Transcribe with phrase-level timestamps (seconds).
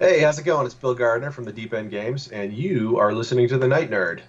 [0.00, 0.64] Hey, how's it going?
[0.64, 3.90] It's Bill Gardner from the Deep End Games, and you are listening to The Night
[3.90, 4.20] Nerd.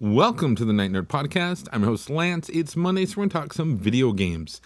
[0.00, 1.68] Welcome to the Night Nerd Podcast.
[1.74, 2.48] I'm your host Lance.
[2.48, 4.62] It's Monday, so we're going to talk some video games.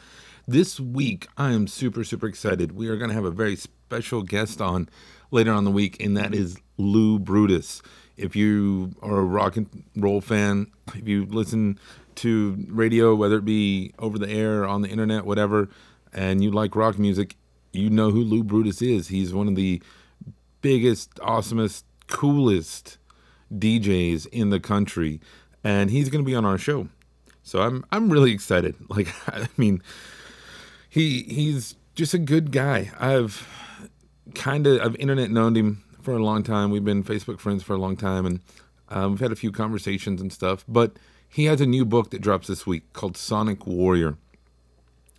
[0.46, 2.70] This week, I am super, super excited.
[2.70, 4.88] We are going to have a very special guest on
[5.32, 7.82] later on the week, and that is Lou Brutus.
[8.16, 11.78] If you are a rock and roll fan, if you listen
[12.16, 15.68] to radio, whether it be over the air, on the internet, whatever,
[16.12, 17.36] and you like rock music,
[17.72, 19.08] you know who Lou Brutus is.
[19.08, 19.82] He's one of the
[20.60, 22.98] biggest, awesomest, coolest
[23.52, 25.20] DJs in the country,
[25.64, 26.88] and he's going to be on our show.
[27.42, 28.76] So I'm I'm really excited.
[28.88, 29.82] Like I mean,
[30.88, 32.92] he he's just a good guy.
[33.00, 33.48] I've
[34.34, 36.70] kind of I've internet known him for a long time.
[36.70, 38.40] We've been Facebook friends for a long time, and
[38.88, 40.64] um, we've had a few conversations and stuff.
[40.68, 40.98] But
[41.28, 44.16] he has a new book that drops this week called Sonic Warrior.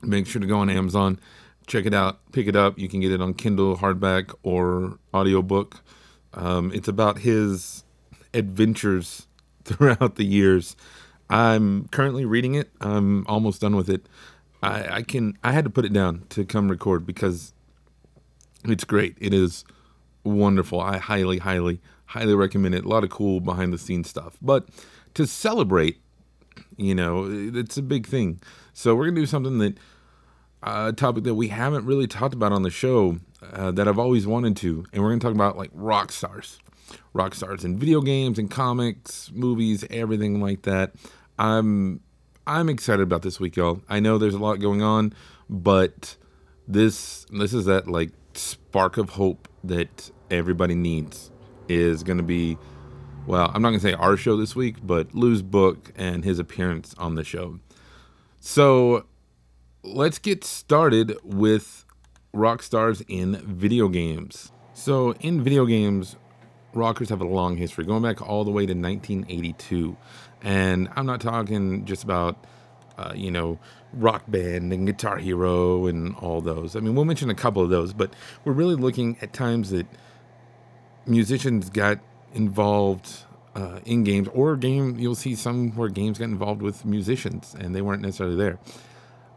[0.02, 1.20] Make sure to go on Amazon,
[1.66, 2.78] check it out, pick it up.
[2.78, 5.82] You can get it on Kindle, hardback, or audiobook.
[6.34, 7.84] Um, it's about his
[8.34, 9.28] adventures
[9.64, 10.76] throughout the years.
[11.30, 12.70] I'm currently reading it.
[12.82, 14.06] I'm almost done with it.
[14.62, 15.38] I, I can.
[15.44, 17.54] I had to put it down to come record because
[18.66, 19.16] it's great.
[19.20, 19.66] It is
[20.24, 20.80] wonderful.
[20.80, 22.86] I highly, highly, highly recommend it.
[22.86, 24.38] A lot of cool behind the scenes stuff.
[24.42, 24.70] But
[25.16, 26.02] to celebrate,
[26.78, 28.42] you know, it's a big thing.
[28.74, 29.78] So we're gonna do something that
[30.64, 33.18] uh, a topic that we haven't really talked about on the show
[33.52, 36.60] uh, that I've always wanted to, and we're gonna talk about like rock stars,
[37.14, 40.94] rock stars in video games and comics, movies, everything like that.
[41.38, 42.00] I'm
[42.48, 43.82] I'm excited about this week, y'all.
[43.90, 45.14] I know there's a lot going on,
[45.50, 46.16] but
[46.68, 48.12] this this is that like
[48.74, 51.30] spark of hope that everybody needs
[51.70, 52.58] is going to be
[53.28, 56.40] well, I'm not going to say our show this week, but Lou's book and his
[56.40, 57.60] appearance on the show.
[58.40, 59.06] So,
[59.84, 61.86] let's get started with
[62.34, 64.52] rock stars in video games.
[64.74, 66.18] So, in video games,
[66.74, 69.96] rockers have a long history, going back all the way to 1982.
[70.42, 72.44] And I'm not talking just about,
[72.98, 73.60] uh, you know,
[73.94, 76.76] Rock Band and Guitar Hero and all those.
[76.76, 79.86] I mean, we'll mention a couple of those, but we're really looking at times that
[81.06, 82.00] musicians got
[82.34, 83.24] involved
[83.56, 84.98] uh, in games or game.
[84.98, 88.60] You'll see some where games got involved with musicians and they weren't necessarily there.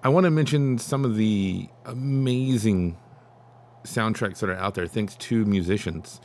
[0.02, 2.96] I want to mention some of the amazing
[3.84, 6.20] soundtracks that are out there thanks to musicians.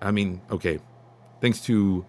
[0.00, 0.78] I mean, okay,
[1.40, 2.04] thanks to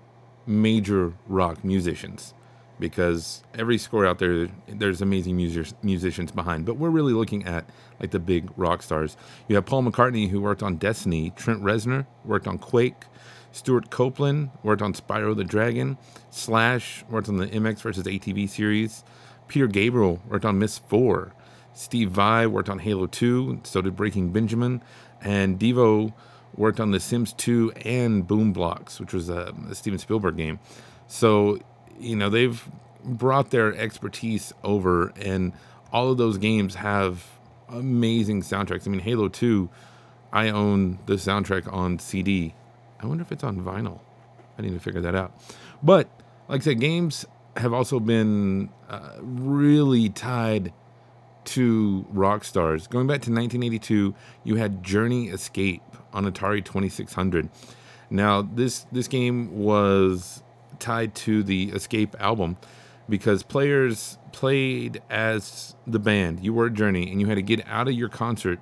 [0.45, 2.33] major rock musicians
[2.81, 6.65] because every score out there there's amazing music- musicians behind.
[6.65, 7.63] But we're really looking at
[8.01, 9.15] like the big rock stars.
[9.47, 11.31] You have paul mccartney who worked on destiny.
[11.37, 13.05] Trent reznor worked on quake.
[13.53, 15.97] Stewart copeland worked on spyro the dragon.
[16.31, 19.05] Slash worked on the mx versus atv series.
[19.47, 21.33] Peter gabriel worked on Myst 4
[21.73, 24.81] steve vai worked on halo 2 so did breaking benjamin.
[25.21, 26.13] And devo
[26.55, 30.59] worked on the sims 2 and boom blox which was a, a steven spielberg game.
[31.07, 31.59] So
[31.99, 32.67] you know they've
[33.03, 35.53] brought their expertise over and
[35.91, 37.25] all of those games have
[37.69, 38.87] amazing soundtracks.
[38.87, 39.69] I mean halo 2
[40.33, 42.53] i own the soundtrack on cd
[42.99, 43.99] i wonder if it's on vinyl.
[44.57, 45.33] I need to figure that out.
[45.81, 46.09] But
[46.47, 47.25] like i said games
[47.57, 50.71] have also been uh, really tied
[51.43, 52.87] to rock stars.
[52.87, 54.13] Going back to 1982
[54.43, 55.81] you had journey escape
[56.13, 57.49] on atari 2600
[58.11, 60.43] now this this game was
[60.81, 62.57] tied to the Escape album
[63.07, 66.43] because players played as the band.
[66.43, 68.59] You were a Journey, and you had to get out of your concert,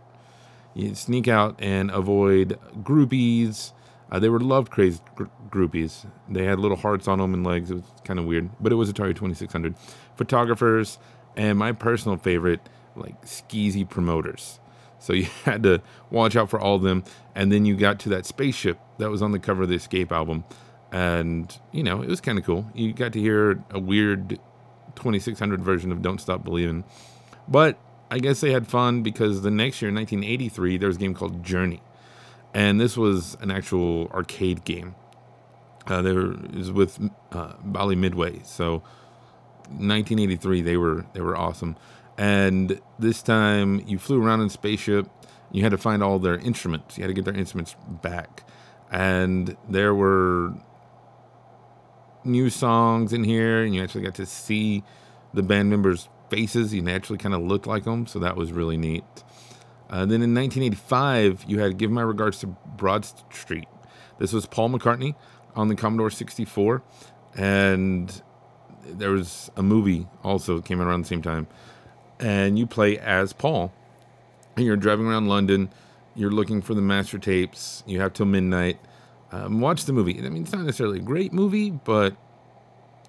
[0.74, 3.74] you sneak out and avoid groupies.
[4.12, 6.06] Uh, they were love crazed gr- groupies.
[6.28, 7.72] They had little hearts on them and legs.
[7.72, 9.75] It was kind of weird, but it was Atari 2600.
[10.16, 11.00] Photographers,
[11.36, 12.62] and my personal favorite,
[12.96, 14.59] like skeezy promoters.
[15.00, 15.81] So you had to
[16.12, 17.03] watch out for all of them.
[17.36, 20.12] And then you got to that spaceship that was on the cover of the Escape
[20.12, 20.44] album
[20.91, 22.65] and you know it was kind of cool.
[22.74, 24.39] You got to hear a weird
[24.95, 26.83] 2600 version of "Don't Stop Believing,"
[27.47, 27.77] but
[28.12, 31.13] I guess they had fun because the next year, in 1983, there was a game
[31.13, 31.81] called Journey,
[32.53, 34.95] and this was an actual arcade game.
[35.86, 37.00] Uh, there was with
[37.31, 38.83] uh, Midway, so
[39.69, 41.75] 1983 they were they were awesome,
[42.18, 45.07] and this time you flew around in spaceship.
[45.51, 46.97] You had to find all their instruments.
[46.97, 48.44] You had to get their instruments back,
[48.91, 50.53] and there were
[52.24, 54.83] new songs in here, and you actually got to see
[55.33, 56.74] the band members' faces.
[56.74, 59.04] You naturally kind of looked like them, so that was really neat.
[59.89, 63.68] Uh, then in 1985, you had Give My Regards to Broad Street.
[64.19, 65.16] This was Paul McCartney
[65.56, 66.83] on the Commodore 64.
[67.36, 68.22] And
[68.86, 71.48] there was a movie also came out around the same time.
[72.19, 73.74] And you play as Paul.
[74.56, 75.72] And you're driving around London.
[76.15, 77.83] You're looking for the master tapes.
[77.88, 78.80] You have till midnight.
[79.31, 80.17] Um, watch the movie.
[80.17, 82.15] I mean, it's not necessarily a great movie, but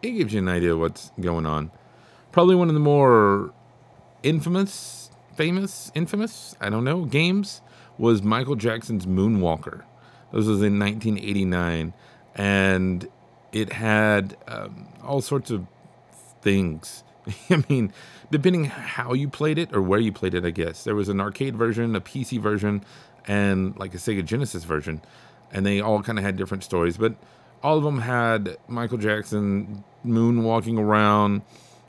[0.03, 1.71] it gives you an idea of what's going on.
[2.33, 3.53] Probably one of the more
[4.23, 7.63] infamous, famous, infamous, I don't know, games
[7.99, 9.83] was Michael Jackson's Moonwalker.
[10.33, 11.93] This was in 1989,
[12.37, 13.09] and
[13.53, 15.67] it had um, all sorts of
[16.41, 17.03] things.
[17.51, 17.93] I mean,
[18.31, 21.21] depending how you played it or where you played it, I guess there was an
[21.21, 22.85] arcade version, a PC version,
[23.27, 25.03] and like a Sega Genesis version,
[25.53, 26.97] and they all kind of had different stories.
[26.97, 27.15] But
[27.63, 31.43] all of them had Michael Jackson moonwalking around,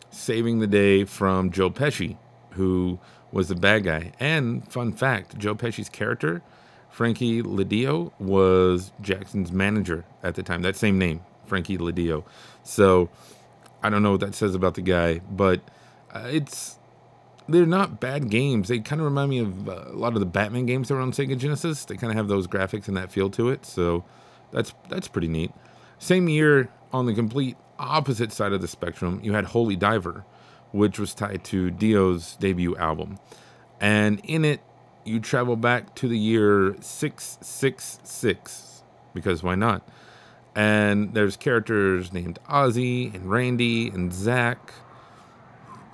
[0.09, 2.17] saving the day from Joe Pesci,
[2.51, 2.99] who
[3.31, 4.11] was the bad guy.
[4.19, 6.41] And fun fact, Joe Pesci's character,
[6.89, 10.61] Frankie LiDeo, was Jackson's manager at the time.
[10.61, 12.23] That same name, Frankie LiDeo.
[12.63, 13.09] So
[13.81, 15.61] I don't know what that says about the guy, but
[16.13, 16.77] uh, it's
[17.51, 18.67] they're not bad games.
[18.67, 21.01] They kind of remind me of uh, a lot of the Batman games that were
[21.01, 21.85] on Sega Genesis.
[21.85, 23.65] They kind of have those graphics and that feel to it.
[23.65, 24.03] So
[24.51, 25.51] that's that's pretty neat.
[25.99, 30.25] Same year, on the complete opposite side of the spectrum, you had Holy Diver,
[30.71, 33.19] which was tied to Dio's debut album,
[33.79, 34.61] and in it
[35.03, 38.83] you travel back to the year six six six
[39.13, 39.87] because why not?
[40.55, 44.73] And there's characters named Ozzy and Randy and Zach,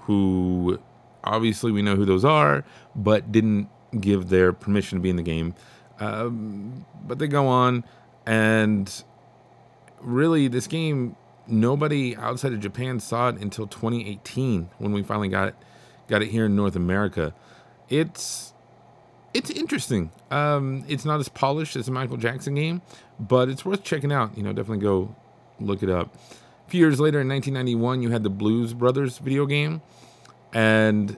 [0.03, 0.79] who
[1.27, 2.63] obviously we know who those are,
[2.95, 3.69] but didn't
[3.99, 5.53] give their permission to be in the game.
[5.99, 7.83] Um, but they go on,
[8.25, 9.03] and
[10.01, 11.15] really, this game
[11.47, 15.55] nobody outside of Japan saw it until 2018 when we finally got it,
[16.07, 17.33] got it here in North America.
[17.89, 18.53] It's
[19.33, 20.11] it's interesting.
[20.31, 22.81] Um, it's not as polished as a Michael Jackson game,
[23.19, 24.35] but it's worth checking out.
[24.37, 25.15] You know, definitely go
[25.59, 26.15] look it up.
[26.65, 29.81] A few years later, in 1991, you had the Blues Brothers video game,
[30.53, 31.17] and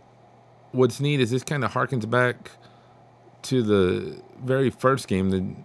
[0.72, 2.52] what's neat is this kind of harkens back
[3.44, 5.56] to the very first game, the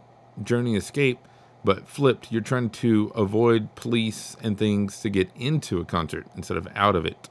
[0.43, 1.19] Journey Escape,
[1.64, 2.31] but flipped.
[2.31, 6.96] You're trying to avoid police and things to get into a concert instead of out
[6.96, 7.28] of it.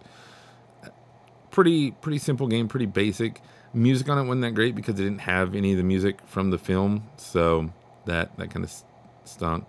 [1.52, 3.42] Pretty pretty simple game, pretty basic.
[3.74, 6.50] Music on it wasn't that great because it didn't have any of the music from
[6.50, 7.72] the film, so
[8.06, 8.74] that that kind of
[9.24, 9.66] stunk.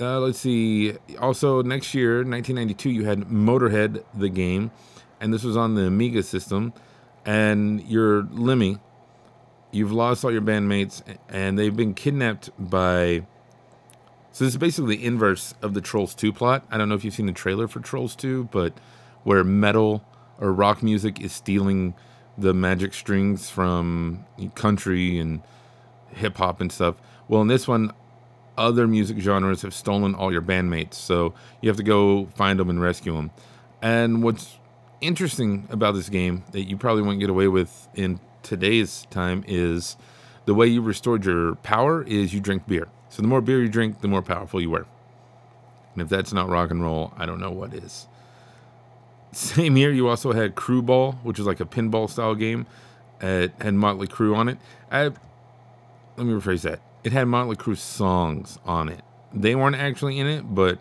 [0.00, 0.94] Uh, let's see.
[1.18, 4.70] Also, next year, 1992, you had Motorhead, the game,
[5.20, 6.72] and this was on the Amiga system.
[7.24, 8.78] And you're Lemmy.
[9.70, 13.26] You've lost all your bandmates, and they've been kidnapped by.
[14.32, 16.64] So this is basically the inverse of the Trolls 2 plot.
[16.70, 18.72] I don't know if you've seen the trailer for Trolls 2, but
[19.24, 20.04] where metal
[20.40, 21.94] or rock music is stealing
[22.38, 24.24] the magic strings from
[24.54, 25.42] country and
[26.12, 26.94] hip hop and stuff.
[27.26, 27.92] Well, in this one,
[28.56, 32.70] other music genres have stolen all your bandmates, so you have to go find them
[32.70, 33.30] and rescue them.
[33.82, 34.58] And what's
[35.00, 39.96] interesting about this game that you probably won't get away with in today's time is
[40.46, 42.88] the way you restored your power is you drink beer.
[43.10, 44.86] So the more beer you drink, the more powerful you were.
[45.92, 48.06] And if that's not rock and roll, I don't know what is.
[49.32, 52.66] Same year, you also had Crue Ball, which is like a pinball style game.
[53.20, 54.58] It had Motley Crue on it.
[54.90, 55.16] I, let
[56.18, 56.80] me rephrase that.
[57.04, 59.02] It had Motley Crue songs on it.
[59.32, 60.78] They weren't actually in it, but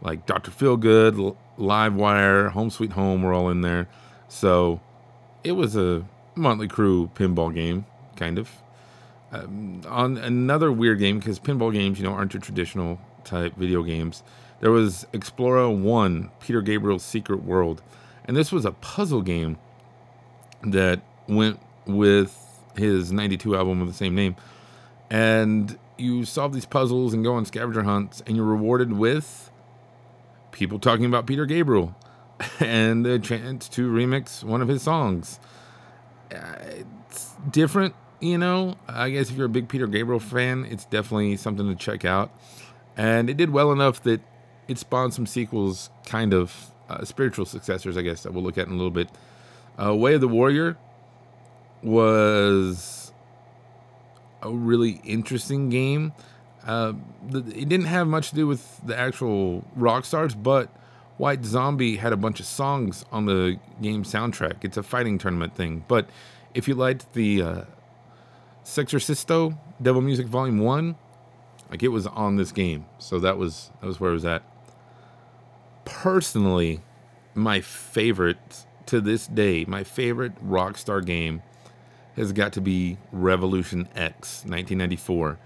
[0.00, 0.50] like Dr.
[0.50, 3.88] Feelgood, Live Wire, Home Sweet Home were all in there.
[4.28, 4.80] So
[5.44, 6.04] it was a
[6.34, 8.50] Motley Crue pinball game, kind of.
[9.32, 13.82] Um, on another weird game, because pinball games, you know, aren't your traditional type video
[13.82, 14.22] games.
[14.60, 17.82] There was Xplora1, Peter Gabriel's Secret World.
[18.24, 19.58] And this was a puzzle game
[20.62, 22.38] that went with
[22.76, 24.36] his 92 album of the same name.
[25.10, 29.50] And you solve these puzzles and go on scavenger hunts, and you're rewarded with
[30.52, 31.94] people talking about Peter Gabriel
[32.60, 35.40] and a chance to remix one of his songs.
[36.32, 36.54] Uh,
[37.10, 38.76] it's different, you know.
[38.88, 42.30] I guess if you're a big Peter Gabriel fan, it's definitely something to check out.
[42.96, 44.20] And it did well enough that
[44.68, 48.66] it spawned some sequels, kind of uh, spiritual successors, I guess, that we'll look at
[48.66, 49.08] in a little bit.
[49.82, 50.76] Uh, Way of the Warrior
[51.82, 53.12] was
[54.42, 56.12] a really interesting game.
[56.66, 56.92] Uh,
[57.28, 60.68] the, it didn't have much to do with the actual rock stars, but
[61.16, 64.64] White Zombie had a bunch of songs on the game soundtrack.
[64.64, 65.84] It's a fighting tournament thing.
[65.88, 66.08] But
[66.54, 67.64] if you liked the uh,
[68.64, 70.96] Sexorcisto Devil Music Volume One,
[71.70, 74.42] like it was on this game, so that was that was where it was at.
[75.84, 76.80] Personally,
[77.34, 81.42] my favorite to this day, my favorite Rockstar game
[82.16, 85.38] has got to be Revolution X, 1994.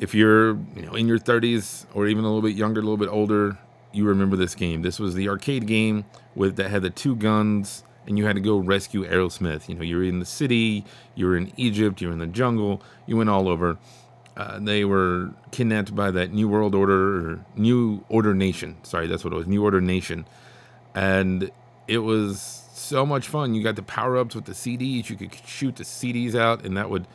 [0.00, 2.96] If you're, you know, in your 30s or even a little bit younger, a little
[2.96, 3.58] bit older,
[3.92, 4.82] you remember this game.
[4.82, 6.04] This was the arcade game
[6.34, 9.68] with that had the two guns and you had to go rescue Aerosmith.
[9.68, 13.30] You know, you're in the city, you're in Egypt, you're in the jungle, you went
[13.30, 13.78] all over.
[14.36, 18.76] Uh, they were kidnapped by that New World Order or New Order Nation.
[18.84, 20.24] Sorry, that's what it was, New Order Nation,
[20.94, 21.50] and
[21.86, 23.54] it was so much fun.
[23.54, 25.10] You got the power ups with the CDs.
[25.10, 27.06] You could shoot the CDs out, and that would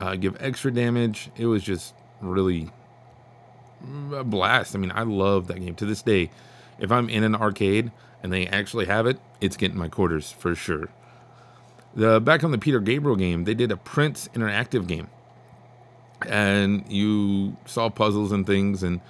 [0.00, 1.30] uh, give extra damage.
[1.36, 2.70] It was just really
[4.14, 4.74] a blast.
[4.74, 6.30] I mean, I love that game to this day.
[6.78, 7.90] If I'm in an arcade
[8.22, 10.88] and they actually have it, it's getting my quarters for sure.
[11.94, 15.08] The back on the Peter Gabriel game, they did a Prince interactive game,
[16.26, 19.00] and you saw puzzles and things, and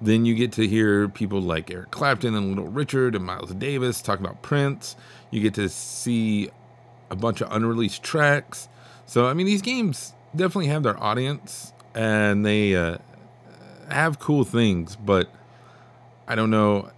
[0.00, 4.02] then you get to hear people like Eric Clapton and Little Richard and Miles Davis
[4.02, 4.94] talk about Prince.
[5.30, 6.50] You get to see
[7.10, 8.68] a bunch of unreleased tracks.
[9.06, 12.98] So I mean, these games definitely have their audience, and they uh,
[13.90, 15.28] have cool things, but
[16.28, 16.90] I don't know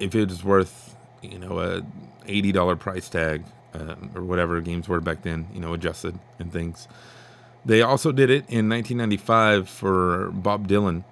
[0.00, 1.82] if it's worth you know a
[2.26, 6.50] eighty dollar price tag um, or whatever games were back then, you know, adjusted and
[6.50, 6.88] things.
[7.64, 11.04] They also did it in 1995 for Bob Dylan.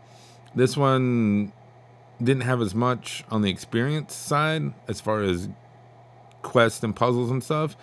[0.54, 1.52] This one
[2.18, 5.48] didn't have as much on the experience side as far as
[6.42, 7.76] quests and puzzles and stuff,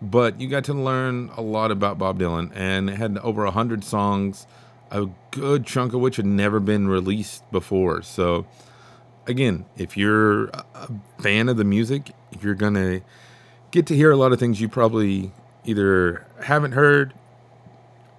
[0.00, 3.50] but you got to learn a lot about Bob Dylan, and it had over a
[3.50, 4.46] hundred songs,
[4.90, 8.02] a good chunk of which had never been released before.
[8.02, 8.46] So,
[9.26, 10.88] again, if you're a
[11.18, 13.00] fan of the music, you're gonna
[13.70, 15.32] get to hear a lot of things you probably
[15.64, 17.14] either haven't heard,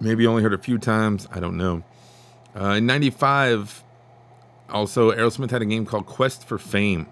[0.00, 1.26] maybe only heard a few times.
[1.32, 1.82] I don't know.
[2.58, 3.82] Uh, in '95,
[4.68, 7.06] also Aerosmith had a game called Quest for Fame,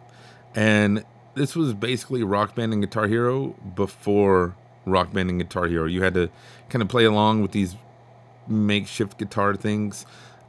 [0.55, 4.57] and this was basically Rock Band and Guitar Hero before
[4.87, 5.87] Rock Band and Guitar Hero.
[5.87, 6.31] You had to
[6.69, 7.77] kind of play along with these
[8.49, 10.07] makeshift guitar things,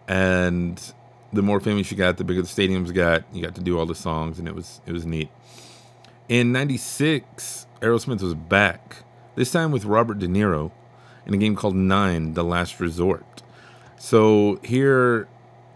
[0.08, 0.94] and
[1.34, 3.24] the more famous you got, the bigger the stadiums got.
[3.34, 5.30] You got to do all the songs, and it was it was neat.
[6.28, 9.04] In '96, Aerosmith was back,
[9.36, 10.72] this time with Robert De Niro,
[11.26, 13.44] in a game called Nine: The Last Resort.
[13.98, 15.28] So here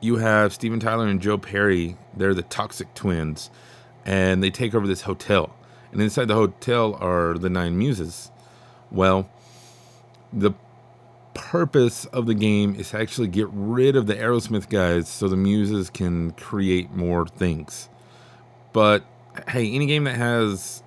[0.02, 1.98] you have Steven Tyler and Joe Perry.
[2.16, 3.50] They're the Toxic Twins,
[4.06, 5.56] and they take over this hotel.
[5.92, 8.32] And inside the hotel are the Nine Muses.
[8.92, 9.30] Well,
[10.32, 10.52] the
[11.40, 15.38] purpose of the game is to actually get rid of the Aerosmith guys so the
[15.38, 17.88] Muses can create more things.
[18.74, 19.04] But
[19.48, 20.84] hey, any game that has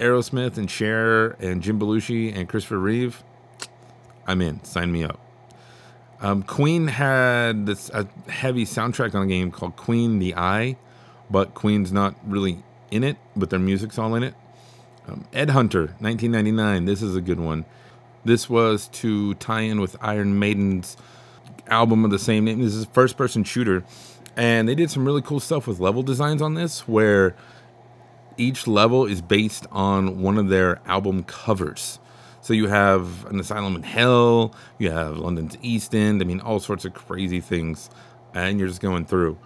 [0.00, 3.22] Aerosmith and Cher and Jim Belushi and Christopher Reeve,
[4.26, 4.64] I'm in.
[4.64, 5.20] Sign me up.
[6.22, 10.76] Um, Queen had this a heavy soundtrack on a game called Queen the Eye,
[11.30, 14.34] but Queen's not really in it, but their music's all in it.
[15.06, 16.86] Um, Ed Hunter, 1999.
[16.86, 17.66] This is a good one.
[18.24, 20.96] This was to tie in with Iron Maiden's
[21.66, 22.60] album of the same name.
[22.62, 23.84] This is a first person shooter.
[24.36, 27.34] And they did some really cool stuff with level designs on this, where
[28.36, 31.98] each level is based on one of their album covers.
[32.40, 36.58] So you have an asylum in hell, you have London's East End, I mean, all
[36.58, 37.90] sorts of crazy things,
[38.34, 39.38] and you're just going through.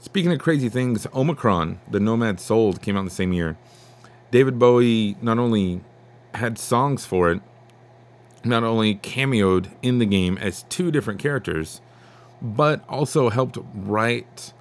[0.00, 3.56] Speaking of crazy things, Omikron, the Nomad Soul, came out in the same year.
[4.30, 5.80] David Bowie not only
[6.34, 7.40] had songs for it,
[8.44, 11.80] not only cameoed in the game as two different characters,
[12.40, 14.52] but also helped write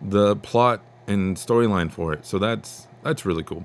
[0.00, 2.26] the plot and storyline for it.
[2.26, 3.64] So that's that's really cool.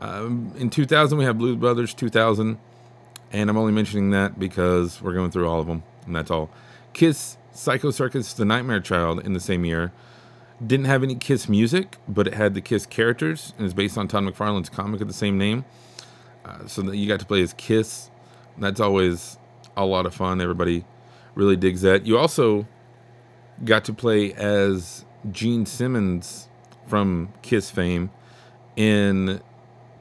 [0.00, 2.58] Um, in 2000, we have Blues Brothers 2000,
[3.30, 6.50] and I'm only mentioning that because we're going through all of them, and that's all.
[6.92, 9.92] Kiss Psycho Circus The Nightmare Child in the same year.
[10.64, 14.08] Didn't have any Kiss music, but it had the Kiss characters, and is based on
[14.08, 15.64] Todd McFarlane's comic of the same name.
[16.44, 18.10] Uh, so that you got to play as Kiss.
[18.58, 19.38] That's always
[19.76, 20.40] a lot of fun.
[20.40, 20.84] Everybody
[21.34, 22.06] really digs that.
[22.06, 22.66] You also
[23.64, 26.48] got to play as Gene Simmons
[26.86, 28.10] from Kiss fame
[28.76, 29.40] in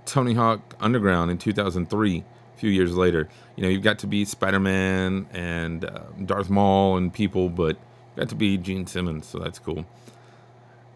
[0.05, 3.29] Tony Hawk Underground in 2003, a few years later.
[3.55, 7.77] You know, you've got to be Spider Man and uh, Darth Maul and people, but
[8.15, 9.85] got to be Gene Simmons, so that's cool.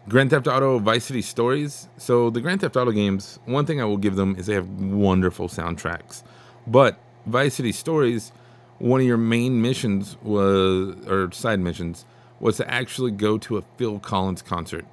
[0.08, 1.88] Grand Theft Auto Vice City Stories.
[1.96, 4.68] So, the Grand Theft Auto games, one thing I will give them is they have
[4.68, 6.22] wonderful soundtracks.
[6.66, 8.32] But Vice City Stories,
[8.78, 12.04] one of your main missions was, or side missions,
[12.40, 14.84] was to actually go to a Phil Collins concert.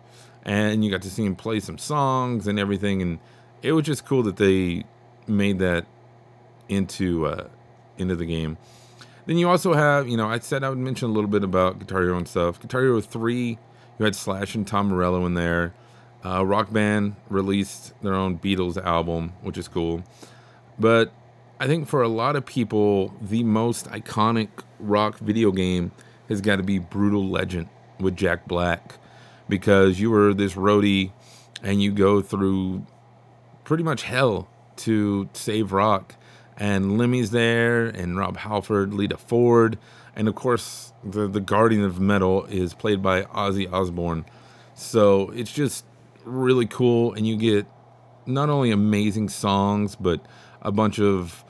[0.43, 3.19] And you got to see him play some songs and everything and
[3.63, 4.83] it was just cool that they
[5.25, 5.85] made that
[6.69, 7.47] into uh,
[7.97, 8.57] into the game.
[9.25, 11.79] Then you also have you know i said i would mention a little bit about
[11.79, 12.59] guitar hero and stuff.
[12.59, 13.57] Guitar hero 3
[13.99, 15.73] you had slash and tom morello in there.
[16.25, 20.03] Uh, rock band released their own beatles album which is cool.
[20.77, 21.13] But
[21.63, 25.93] I think for a lot of people, the most iconic rock video game
[26.27, 27.69] has got to be Brutal Legend
[28.01, 28.97] with Jack Black
[29.47, 31.13] because you were this roadie
[31.63, 32.85] and you go through
[33.63, 36.15] pretty much hell to save rock.
[36.57, 39.79] And Lemmy's there, and Rob Halford, Lita Ford,
[40.17, 44.25] and of course, the, the Guardian of Metal is played by Ozzy Osbourne.
[44.75, 45.85] So it's just
[46.25, 47.65] really cool, and you get
[48.25, 50.19] not only amazing songs, but
[50.61, 51.45] a bunch of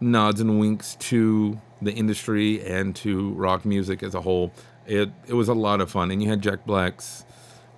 [0.00, 4.52] nods and winks to the industry and to rock music as a whole.
[4.86, 7.24] It it was a lot of fun, and you had Jack Black's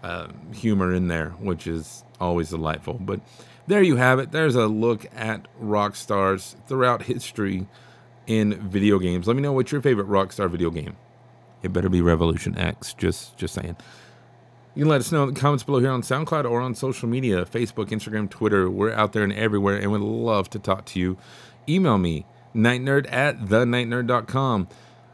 [0.02, 2.94] uh, humor in there, which is always delightful.
[2.94, 3.20] But
[3.66, 4.32] there you have it.
[4.32, 7.66] There's a look at rock stars throughout history
[8.26, 9.26] in video games.
[9.26, 10.96] Let me know what's your favorite rock star video game.
[11.62, 12.94] It better be Revolution X.
[12.94, 13.76] Just just saying.
[14.74, 17.08] You can let us know in the comments below here on SoundCloud or on social
[17.08, 18.70] media Facebook, Instagram, Twitter.
[18.70, 21.18] We're out there and everywhere and we'd love to talk to you.
[21.68, 24.68] Email me, nightnerd at thenightnerd.com.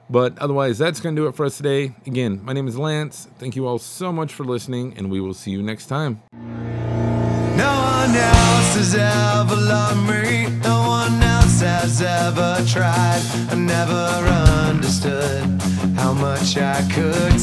[0.08, 1.94] But otherwise, that's going to do it for us today.
[2.06, 3.28] Again, my name is Lance.
[3.38, 6.22] Thank you all so much for listening, and we will see you next time.
[6.32, 10.46] No one else has ever loved me.
[10.60, 13.20] No one else has ever tried.
[13.50, 13.94] I never
[14.68, 15.60] understood
[15.96, 17.40] how much I could